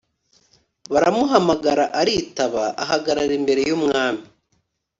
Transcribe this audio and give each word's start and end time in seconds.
Baramuhamagara 0.91 1.85
aritaba, 1.99 2.63
ahagarara 2.83 3.33
imbere 3.39 3.61
y’umwami. 3.69 4.23